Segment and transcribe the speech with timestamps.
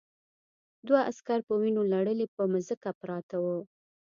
[0.87, 3.59] دوه عسکر په وینو لړلي پر ځمکه پراته وو